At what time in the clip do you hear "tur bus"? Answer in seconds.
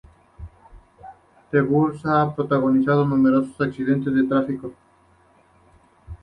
1.51-2.03